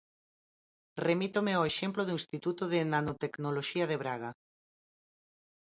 [1.07, 4.31] Remítome ao exemplo do Instituto de Nanotecnoloxía de Braga.